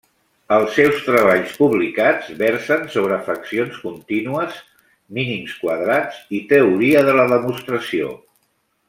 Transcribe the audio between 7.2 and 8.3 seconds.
la demostració.